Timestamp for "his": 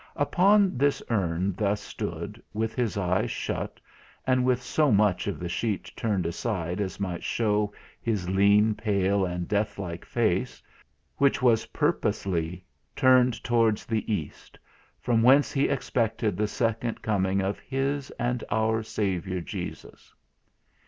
2.73-2.97, 8.01-8.27, 17.59-18.09